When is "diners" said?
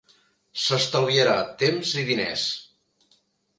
2.11-2.49